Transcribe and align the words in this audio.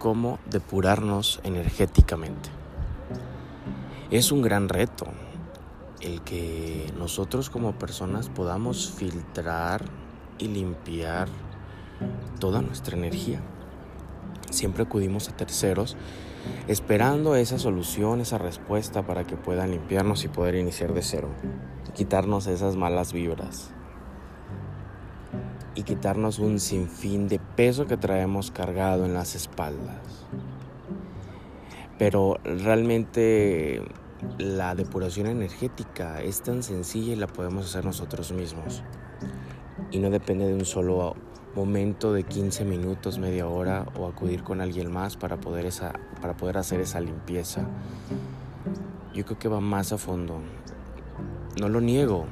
cómo 0.00 0.40
depurarnos 0.46 1.40
energéticamente. 1.44 2.48
Es 4.10 4.32
un 4.32 4.42
gran 4.42 4.68
reto 4.68 5.06
el 6.00 6.22
que 6.22 6.90
nosotros 6.98 7.50
como 7.50 7.78
personas 7.78 8.30
podamos 8.30 8.90
filtrar 8.90 9.84
y 10.38 10.48
limpiar 10.48 11.28
toda 12.40 12.62
nuestra 12.62 12.96
energía. 12.96 13.40
Siempre 14.50 14.82
acudimos 14.82 15.28
a 15.28 15.36
terceros 15.36 15.96
esperando 16.66 17.36
esa 17.36 17.58
solución, 17.58 18.22
esa 18.22 18.38
respuesta 18.38 19.06
para 19.06 19.26
que 19.26 19.36
puedan 19.36 19.70
limpiarnos 19.70 20.24
y 20.24 20.28
poder 20.28 20.54
iniciar 20.54 20.94
de 20.94 21.02
cero, 21.02 21.28
quitarnos 21.94 22.46
esas 22.46 22.74
malas 22.74 23.12
vibras 23.12 23.74
y 25.80 25.82
quitarnos 25.82 26.38
un 26.38 26.60
sinfín 26.60 27.26
de 27.26 27.38
peso 27.38 27.86
que 27.86 27.96
traemos 27.96 28.50
cargado 28.50 29.06
en 29.06 29.14
las 29.14 29.34
espaldas. 29.34 30.26
Pero 31.98 32.38
realmente 32.44 33.82
la 34.38 34.74
depuración 34.74 35.26
energética 35.26 36.20
es 36.20 36.42
tan 36.42 36.62
sencilla 36.62 37.14
y 37.14 37.16
la 37.16 37.26
podemos 37.26 37.64
hacer 37.64 37.86
nosotros 37.86 38.30
mismos. 38.32 38.82
Y 39.90 39.98
no 40.00 40.10
depende 40.10 40.46
de 40.46 40.52
un 40.52 40.66
solo 40.66 41.16
momento 41.54 42.12
de 42.12 42.24
15 42.24 42.66
minutos, 42.66 43.18
media 43.18 43.46
hora 43.46 43.86
o 43.98 44.06
acudir 44.06 44.42
con 44.42 44.60
alguien 44.60 44.92
más 44.92 45.16
para 45.16 45.38
poder, 45.38 45.64
esa, 45.64 45.94
para 46.20 46.36
poder 46.36 46.58
hacer 46.58 46.80
esa 46.80 47.00
limpieza. 47.00 47.66
Yo 49.14 49.24
creo 49.24 49.38
que 49.38 49.48
va 49.48 49.60
más 49.60 49.92
a 49.92 49.98
fondo. 49.98 50.40
No 51.58 51.70
lo 51.70 51.80
niego. 51.80 52.26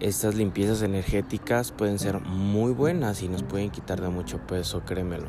Estas 0.00 0.36
limpiezas 0.36 0.82
energéticas 0.82 1.72
pueden 1.72 1.98
ser 1.98 2.20
muy 2.20 2.72
buenas 2.72 3.20
y 3.22 3.28
nos 3.28 3.42
pueden 3.42 3.70
quitar 3.70 4.00
de 4.00 4.08
mucho 4.08 4.38
peso, 4.38 4.84
créemelo. 4.84 5.26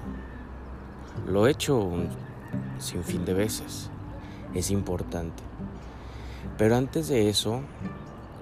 Lo 1.27 1.47
he 1.47 1.51
hecho 1.51 1.79
un 1.79 2.09
sinfín 2.77 3.25
de 3.25 3.33
veces. 3.33 3.89
Es 4.53 4.69
importante. 4.69 5.41
Pero 6.59 6.75
antes 6.75 7.07
de 7.07 7.29
eso, 7.29 7.61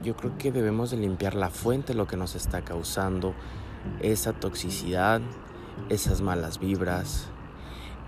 yo 0.04 0.18
creo 0.18 0.38
que 0.38 0.52
debemos 0.52 0.92
de 0.92 0.98
limpiar 0.98 1.34
la 1.34 1.50
fuente, 1.50 1.94
lo 1.94 2.08
que 2.08 2.18
nos 2.18 2.36
está 2.36 2.62
causando 2.62 3.34
esa 4.02 4.34
toxicidad, 4.34 5.22
esas 5.88 6.20
malas 6.20 6.60
vibras, 6.60 7.28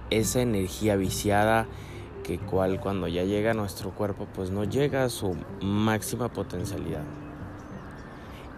esa 0.09 0.41
energía 0.41 0.97
viciada 0.97 1.67
que 2.23 2.37
cual 2.37 2.81
cuando 2.81 3.07
ya 3.07 3.23
llega 3.23 3.51
a 3.51 3.53
nuestro 3.53 3.91
cuerpo 3.91 4.27
pues 4.33 4.51
no 4.51 4.65
llega 4.65 5.05
a 5.05 5.09
su 5.09 5.37
máxima 5.61 6.27
potencialidad. 6.27 7.05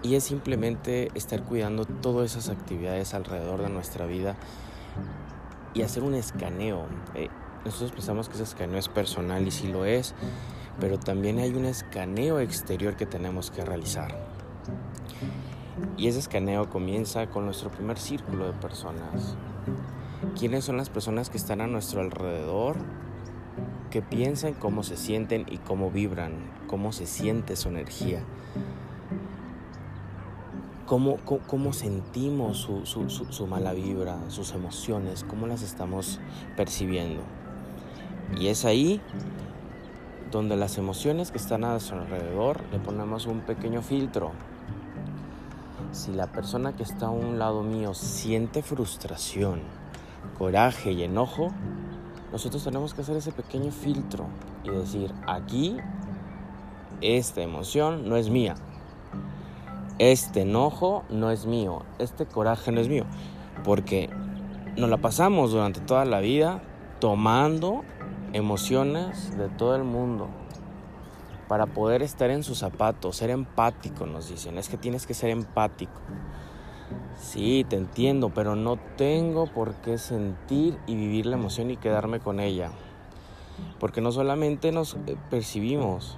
Y 0.04 0.16
es 0.16 0.24
simplemente 0.24 1.12
estar 1.14 1.44
cuidando 1.44 1.86
todas 1.86 2.32
esas 2.32 2.50
actividades 2.50 3.14
alrededor 3.14 3.62
de 3.62 3.70
nuestra 3.70 4.06
vida 4.06 4.36
y 5.74 5.84
hacer 5.84 6.04
un 6.04 6.16
escaneo. 6.16 6.86
Eh, 7.14 7.30
nosotros 7.66 7.92
pensamos 7.92 8.28
que 8.28 8.36
ese 8.36 8.44
escaneo 8.44 8.80
es 8.80 8.90
personal 8.90 9.46
y 9.48 9.52
sí 9.52 9.68
lo 9.68 9.86
es, 9.86 10.16
pero 10.80 10.98
también 10.98 11.38
hay 11.38 11.54
un 11.54 11.66
escaneo 11.66 12.40
exterior 12.40 12.96
que 12.96 13.06
tenemos 13.06 13.52
que 13.52 13.64
realizar. 13.64 14.18
Y 15.98 16.08
ese 16.08 16.20
escaneo 16.20 16.70
comienza 16.70 17.28
con 17.28 17.46
nuestro 17.46 17.70
primer 17.70 18.00
círculo 18.00 18.48
de 18.48 18.54
personas. 18.54 19.36
¿Quiénes 20.38 20.66
son 20.66 20.78
las 20.78 20.90
personas 20.90 21.30
que 21.30 21.38
están 21.38 21.62
a 21.62 21.68
nuestro 21.68 22.02
alrededor? 22.02 22.78
Que 23.92 24.02
piensan 24.02 24.54
cómo 24.54 24.84
se 24.84 24.98
sienten 24.98 25.46
y 25.50 25.58
cómo 25.58 25.92
vibran, 25.92 26.34
cómo 26.68 26.92
se 26.92 27.06
siente 27.06 27.56
su 27.56 27.70
energía. 27.70 28.24
Cómo, 30.92 31.20
cómo, 31.48 31.72
sentimos 31.72 32.58
su, 32.58 32.86
su, 32.86 33.08
su 33.08 33.48
mala 33.48 33.72
vibra, 33.72 34.18
sus 34.28 34.52
emociones, 34.52 35.24
cómo 35.24 35.48
las 35.48 35.62
estamos 35.62 36.20
percibiendo. 36.58 37.22
Y 38.38 38.48
es 38.48 38.66
ahí 38.66 39.00
donde 40.32 40.58
las 40.58 40.78
emociones 40.78 41.32
que 41.32 41.38
están 41.38 41.64
a 41.64 41.70
nuestro 41.72 42.02
alrededor 42.02 42.60
le 42.74 42.80
ponemos 42.80 43.26
un 43.26 43.40
pequeño 43.40 43.82
filtro. 43.82 44.34
Si 45.94 46.12
la 46.12 46.28
persona 46.28 46.76
que 46.76 46.84
está 46.84 47.06
a 47.06 47.12
un 47.12 47.40
lado 47.40 47.64
mío 47.64 47.94
siente 47.94 48.62
frustración, 48.62 49.62
coraje 50.38 50.92
y 50.92 51.04
enojo, 51.04 51.54
nosotros 52.34 52.66
tenemos 52.66 52.94
que 52.94 53.00
hacer 53.00 53.16
ese 53.16 53.32
pequeño 53.32 53.72
filtro 53.72 54.26
y 54.66 54.72
decir, 54.72 55.14
aquí 55.26 55.78
esta 57.00 57.42
emoción 57.42 58.10
no 58.10 58.18
es 58.18 58.30
mía, 58.30 58.56
este 60.02 60.42
enojo 60.42 61.04
no 61.12 61.30
es 61.30 61.46
mío, 61.46 61.84
este 62.00 62.26
coraje 62.26 62.72
no 62.72 62.82
es 62.82 62.90
mío, 62.90 63.06
porque 63.64 64.10
nos 64.76 64.90
la 64.90 64.98
pasamos 64.98 65.52
durante 65.52 65.80
toda 65.80 66.06
la 66.06 66.22
vida 66.22 66.64
tomando 67.00 67.84
emociones 68.34 69.38
de 69.38 69.48
todo 69.48 69.76
el 69.76 69.84
mundo 69.84 70.28
para 71.48 71.68
poder 71.68 72.02
estar 72.02 72.32
en 72.32 72.42
sus 72.42 72.58
zapatos, 72.58 73.18
ser 73.18 73.30
empático, 73.30 74.08
nos 74.08 74.28
dicen, 74.28 74.58
es 74.58 74.70
que 74.70 74.78
tienes 74.78 75.06
que 75.06 75.14
ser 75.14 75.30
empático. 75.30 76.02
Sí, 77.16 77.64
te 77.70 77.76
entiendo, 77.76 78.32
pero 78.34 78.56
no 78.56 78.78
tengo 78.98 79.46
por 79.46 79.76
qué 79.82 80.00
sentir 80.00 80.80
y 80.88 80.96
vivir 80.96 81.28
la 81.28 81.36
emoción 81.36 81.70
y 81.70 81.78
quedarme 81.78 82.20
con 82.20 82.40
ella. 82.40 82.72
Porque 83.80 84.02
no 84.02 84.12
solamente 84.12 84.72
nos 84.72 84.96
eh, 85.06 85.16
percibimos, 85.30 86.18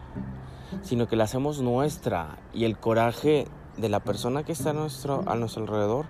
sino 0.83 1.09
que 1.09 1.17
la 1.17 1.25
hacemos 1.25 1.59
nuestra 1.59 2.38
y 2.53 2.63
el 2.63 2.77
coraje 2.77 3.45
de 3.78 3.89
la 3.89 4.00
persona 4.00 4.44
que 4.44 4.51
está 4.51 4.72
a 4.72 4.73
nuestro, 4.73 5.23
a 5.25 5.35
nuestro 5.35 5.63
alrededor, 5.63 6.06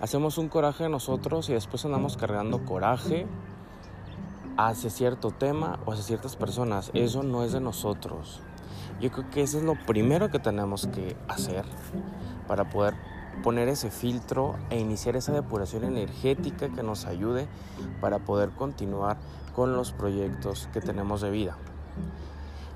hacemos 0.00 0.38
un 0.38 0.48
coraje 0.48 0.84
de 0.84 0.90
nosotros 0.90 1.48
y 1.48 1.52
después 1.52 1.84
andamos 1.84 2.16
cargando 2.16 2.64
coraje 2.64 3.26
hacia 4.56 4.90
cierto 4.90 5.30
tema 5.30 5.78
o 5.84 5.92
hacia 5.92 6.04
ciertas 6.04 6.36
personas. 6.36 6.90
Eso 6.94 7.22
no 7.22 7.44
es 7.44 7.52
de 7.52 7.60
nosotros. 7.60 8.40
Yo 9.00 9.10
creo 9.12 9.30
que 9.30 9.42
eso 9.42 9.58
es 9.58 9.64
lo 9.64 9.74
primero 9.86 10.30
que 10.30 10.40
tenemos 10.40 10.88
que 10.88 11.16
hacer 11.28 11.64
para 12.48 12.68
poder 12.68 12.94
poner 13.42 13.68
ese 13.68 13.90
filtro 13.90 14.56
e 14.70 14.80
iniciar 14.80 15.14
esa 15.14 15.32
depuración 15.32 15.84
energética 15.84 16.68
que 16.70 16.82
nos 16.82 17.06
ayude 17.06 17.46
para 18.00 18.18
poder 18.18 18.50
continuar 18.50 19.16
con 19.54 19.76
los 19.76 19.92
proyectos 19.92 20.68
que 20.72 20.80
tenemos 20.80 21.20
de 21.20 21.30
vida. 21.30 21.56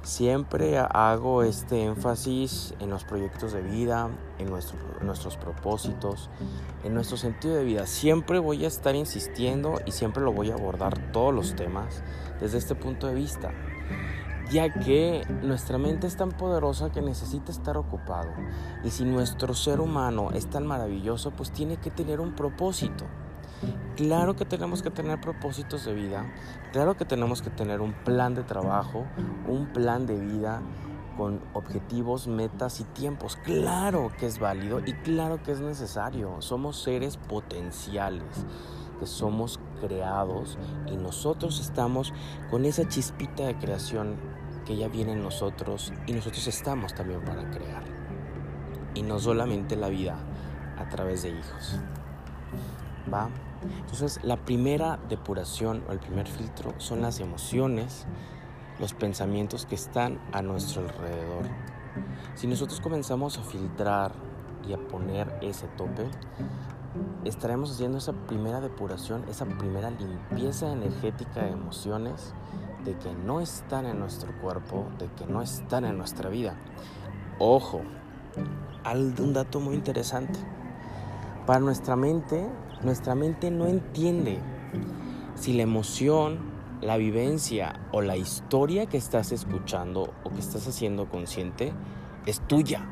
Siempre 0.03 0.79
hago 0.79 1.45
este 1.45 1.85
énfasis 1.85 2.75
en 2.81 2.91
los 2.91 3.05
proyectos 3.05 3.53
de 3.53 3.63
vida, 3.63 4.11
en, 4.39 4.51
nuestros 4.51 5.37
propósitos, 5.37 6.29
en 6.83 6.93
nuestro 6.93 7.17
sentido 7.17 7.55
de 7.55 7.63
vida. 7.63 7.87
Siempre 7.87 8.41
voy 8.41 8.65
a 8.65 8.69
estar 8.69 8.97
insistiendo 8.97 9.81
y 9.87 9.93
siempre 9.93 10.25
lo 10.25 10.33
voy 10.33 10.51
a 10.51 10.55
abordar 10.55 11.13
todos 11.13 11.33
los 11.33 11.55
temas 11.55 12.03
desde 12.41 12.59
este 12.59 12.75
punto 12.75 13.07
de 13.07 13.15
vista, 13.15 13.53
ya 14.51 14.73
que 14.73 15.25
nuestra 15.41 15.79
mente 15.79 16.09
es 16.09 16.17
tan 16.17 16.33
poderosa 16.33 16.91
que 16.91 17.01
necesita 17.01 17.53
estar 17.53 17.77
ocupado. 17.77 18.33
Y 18.83 18.91
si 18.91 19.05
nuestro 19.05 19.55
ser 19.55 19.81
humano 19.81 20.31
es 20.35 20.51
tan 20.51 20.67
maravilloso, 20.67 21.31
pues 21.31 21.53
tiene 21.53 21.77
que 21.77 21.93
tener 21.93 22.19
un 22.19 22.35
propósito. 22.35 23.07
Claro 23.97 24.35
que 24.37 24.45
tenemos 24.45 24.83
que 24.83 24.91
tener 24.91 25.21
propósitos 25.21 25.85
de 25.85 25.93
vida, 25.93 26.27
claro 26.73 26.97
que 26.97 27.05
tenemos 27.05 27.43
que 27.43 27.51
tener 27.51 27.81
un 27.81 27.93
plan 27.93 28.35
de 28.35 28.43
trabajo, 28.43 29.07
un 29.47 29.67
plan 29.67 30.07
de 30.07 30.19
vida 30.19 30.63
con 31.17 31.41
objetivos, 31.53 32.27
metas 32.27 32.81
y 32.81 32.85
tiempos. 32.85 33.37
Claro 33.45 34.11
que 34.19 34.27
es 34.27 34.39
válido 34.39 34.81
y 34.85 34.93
claro 34.93 35.43
que 35.43 35.53
es 35.53 35.61
necesario. 35.61 36.41
Somos 36.41 36.83
seres 36.83 37.17
potenciales, 37.17 38.47
que 38.99 39.07
somos 39.07 39.61
creados 39.81 40.59
y 40.91 40.97
nosotros 40.97 41.61
estamos 41.61 42.13
con 42.51 42.65
esa 42.65 42.89
chispita 42.89 43.45
de 43.45 43.57
creación 43.59 44.17
que 44.65 44.77
ya 44.77 44.89
viene 44.89 45.13
en 45.13 45.23
nosotros 45.23 45.93
y 46.07 46.13
nosotros 46.13 46.47
estamos 46.47 46.95
también 46.95 47.21
para 47.25 47.51
crear. 47.51 47.83
Y 48.95 49.03
no 49.03 49.19
solamente 49.19 49.77
la 49.77 49.89
vida 49.89 50.17
a 50.79 50.89
través 50.89 51.23
de 51.23 51.31
hijos. 51.31 51.81
¿Va? 53.13 53.29
Entonces, 53.81 54.21
la 54.23 54.37
primera 54.37 54.99
depuración 55.09 55.83
o 55.89 55.93
el 55.93 55.99
primer 55.99 56.27
filtro 56.27 56.75
son 56.79 57.03
las 57.03 57.21
emociones, 57.21 58.07
los 58.79 58.95
pensamientos 58.95 59.67
que 59.67 59.75
están 59.75 60.21
a 60.33 60.43
nuestro 60.43 60.83
alrededor. 60.83 61.45
Si 62.35 62.47
nosotros 62.47 62.81
comenzamos 62.81 63.39
a 63.39 63.43
filtrar 63.43 64.13
y 64.67 64.73
a 64.73 64.79
poner 64.79 65.39
ese 65.43 65.67
tope, 65.69 66.09
estaremos 67.25 67.71
haciendo 67.73 67.99
esa 67.99 68.13
primera 68.13 68.61
depuración, 68.61 69.25
esa 69.29 69.47
primera 69.47 69.91
limpieza 69.91 70.73
energética 70.73 71.43
de 71.43 71.51
emociones 71.51 72.35
de 72.85 72.97
que 72.97 73.13
no 73.15 73.41
están 73.41 73.87
en 73.87 73.99
nuestro 73.99 74.33
cuerpo, 74.41 74.87
de 74.99 75.09
que 75.13 75.27
no 75.27 75.43
están 75.43 75.85
en 75.85 75.97
nuestra 75.97 76.29
vida. 76.29 76.57
Ojo, 77.39 77.83
un 78.85 79.33
dato 79.33 79.61
muy 79.61 79.75
interesante. 79.75 80.39
Para 81.47 81.59
nuestra 81.59 81.97
mente, 81.97 82.47
nuestra 82.83 83.15
mente 83.17 83.51
no 83.51 83.67
entiende 83.67 84.39
si 85.35 85.53
la 85.55 85.63
emoción, 85.63 86.39
la 86.81 86.97
vivencia 86.97 87.81
o 87.91 88.01
la 88.01 88.17
historia 88.17 88.87
que 88.87 88.97
estás 88.97 89.33
escuchando 89.33 90.13
o 90.23 90.31
que 90.31 90.39
estás 90.39 90.69
haciendo 90.69 91.09
consciente 91.09 91.73
es 92.27 92.41
tuya. 92.47 92.87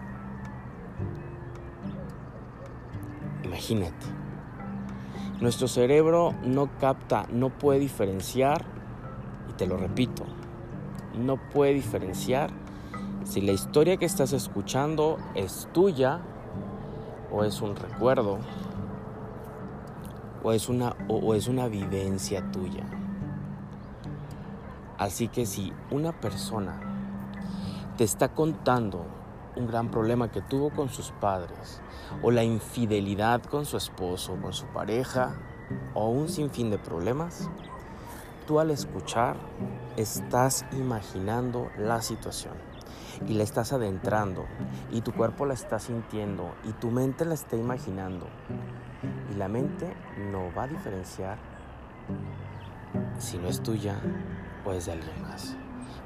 Imagínate. 3.45 4.07
Nuestro 5.41 5.69
cerebro 5.69 6.35
no 6.45 6.69
capta, 6.79 7.27
no 7.33 7.51
puede 7.51 7.79
diferenciar, 7.79 8.65
y 9.49 9.53
te 9.53 9.67
lo 9.67 9.77
repito, 9.77 10.25
no 11.17 11.37
puede 11.37 11.73
diferenciar 11.73 12.51
si 13.25 13.41
la 13.41 13.53
historia 13.53 13.97
que 13.97 14.07
estás 14.07 14.33
escuchando 14.33 15.19
es 15.35 15.69
tuya 15.73 16.21
o 17.33 17.45
es 17.45 17.61
un 17.61 17.77
recuerdo 17.77 18.39
o 20.43 20.53
es 20.53 20.69
una, 20.69 20.97
o, 21.09 21.35
es 21.35 21.49
una 21.49 21.69
vivencia 21.69 22.51
tuya. 22.51 22.85
Así 24.99 25.29
que 25.29 25.47
si 25.47 25.73
una 25.91 26.13
persona 26.13 26.81
te 27.97 28.05
está 28.05 28.29
contando 28.29 29.05
un 29.57 29.67
gran 29.67 29.91
problema 29.91 30.31
que 30.31 30.41
tuvo 30.41 30.71
con 30.71 30.89
sus 30.89 31.11
padres, 31.13 31.81
o 32.23 32.31
la 32.31 32.45
infidelidad 32.45 33.43
con 33.43 33.67
su 33.67 33.77
esposo, 33.77 34.37
con 34.41 34.53
su 34.53 34.67
pareja, 34.67 35.35
o 35.95 36.09
un 36.09 36.29
sinfín 36.29 36.71
de 36.71 36.79
problemas, 36.79 37.49
tú 38.47 38.61
al 38.61 38.71
escuchar 38.71 39.37
estás 39.97 40.65
imaginando 40.73 41.71
la 41.79 42.03
situación 42.03 42.70
y 43.27 43.35
la 43.35 43.43
estás 43.43 43.73
adentrando 43.73 44.47
y 44.91 45.01
tu 45.01 45.13
cuerpo 45.13 45.47
la 45.47 45.55
está 45.55 45.79
sintiendo 45.79 46.55
y 46.65 46.73
tu 46.73 46.91
mente 46.91 47.25
la 47.25 47.35
está 47.35 47.57
imaginando 47.57 48.27
y 49.33 49.37
la 49.37 49.49
mente 49.49 49.93
no 50.31 50.53
va 50.57 50.65
a 50.65 50.69
diferenciar 50.69 51.39
si 53.19 53.39
no 53.39 53.49
es 53.49 53.63
tuya 53.63 54.01
o 54.65 54.73
es 54.73 54.87
de 54.87 54.93
alguien 54.93 55.23
más. 55.23 55.57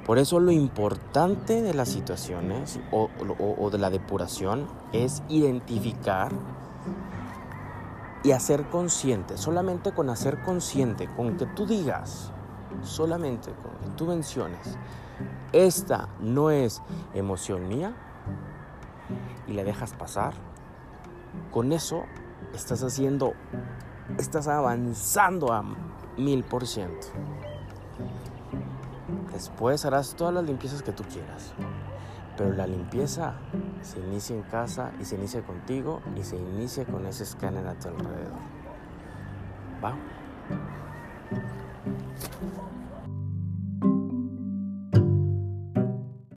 Por 0.05 0.19
eso 0.19 0.39
lo 0.39 0.53
importante 0.53 1.63
de 1.63 1.73
las 1.73 1.89
situaciones 1.89 2.79
o, 2.91 3.71
de 3.71 3.79
la 3.79 3.89
depuración 3.89 4.67
es 4.93 5.23
identificar 5.29 6.31
y 8.23 8.33
hacer 8.33 8.69
consciente. 8.69 9.39
Solamente 9.39 9.93
con 9.93 10.11
hacer 10.11 10.43
consciente, 10.43 11.09
con 11.17 11.39
que 11.39 11.47
tú 11.47 11.67
digas, 11.67 12.33
solamente 12.83 13.53
con 13.53 13.73
que 13.79 13.97
tú 13.97 14.07
menciones, 14.07 14.79
esta 15.53 16.09
no 16.21 16.51
es 16.51 16.83
emoción 17.15 17.69
mía 17.69 17.95
y 19.47 19.53
la 19.53 19.65
dejas 19.65 19.95
pasar, 19.95 20.35
con 21.53 21.73
eso 21.73 22.05
estás 22.55 22.83
haciendo, 22.83 23.35
estás 24.19 24.49
avanzando 24.49 25.53
a 25.53 25.65
mil 26.17 26.45
por 26.45 26.67
ciento. 26.67 27.09
Después 29.33 29.85
harás 29.85 30.15
todas 30.15 30.33
las 30.33 30.45
limpiezas 30.45 30.83
que 30.83 30.93
tú 30.93 31.03
quieras. 31.05 31.53
Pero 32.37 32.53
la 32.53 32.67
limpieza 32.67 33.35
se 33.83 34.01
inicia 34.01 34.35
en 34.35 34.43
casa 34.43 34.93
y 35.01 35.05
se 35.05 35.17
inicia 35.17 35.43
contigo 35.43 36.01
y 36.17 36.23
se 36.25 36.37
inicia 36.37 36.85
con 36.85 37.07
ese 37.07 37.23
escáner 37.25 37.67
a 37.67 37.75
tu 37.75 37.89
alrededor. 37.89 38.39
¿Va? 39.85 39.95